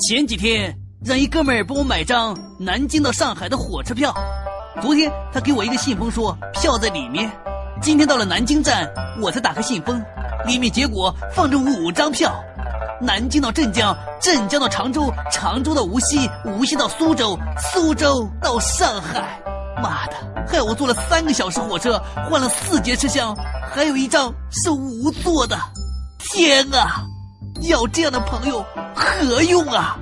[0.00, 0.74] 前几天
[1.04, 4.14] 让一哥们儿帮我买张南京到上海的火车票，
[4.80, 7.30] 昨天他给我一个信封说票在里面，
[7.82, 8.90] 今天到了南京站
[9.20, 10.02] 我才打开信封，
[10.46, 12.34] 里面结果放着五张票，
[12.98, 17.38] 南京到镇江，镇江到常州，常州到无锡，无锡到苏州，
[17.72, 19.38] 苏州到上海。
[19.82, 20.14] 妈的，
[20.48, 23.36] 害我坐了三个小时火车，换了四节车厢，
[23.70, 25.58] 还有一张是无座的。
[26.18, 27.04] 天啊，
[27.68, 28.64] 要这样的朋友
[28.94, 29.98] 何用啊！